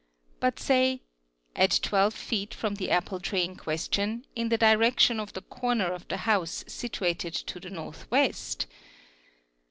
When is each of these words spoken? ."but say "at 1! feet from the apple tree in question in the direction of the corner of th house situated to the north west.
."but 0.39 0.57
say 0.59 1.03
"at 1.55 1.75
1! 1.87 2.09
feet 2.09 2.55
from 2.55 2.73
the 2.73 2.89
apple 2.89 3.19
tree 3.19 3.43
in 3.43 3.55
question 3.55 4.25
in 4.35 4.49
the 4.49 4.57
direction 4.57 5.19
of 5.19 5.33
the 5.33 5.43
corner 5.43 5.93
of 5.93 6.07
th 6.07 6.21
house 6.21 6.63
situated 6.67 7.35
to 7.35 7.59
the 7.59 7.69
north 7.69 8.09
west. 8.09 8.65